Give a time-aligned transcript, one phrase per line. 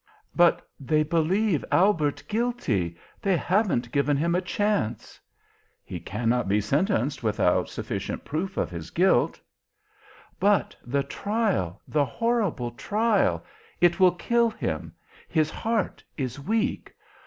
[0.35, 2.97] "But they believe Albert guilty!
[3.21, 5.19] They haven't given him a chance!"
[5.83, 9.39] "He cannot be sentenced without sufficient proof of his guilt."
[10.39, 13.45] "But the trial, the horrible trial
[13.79, 14.91] it will kill him
[15.27, 16.95] his heart is weak.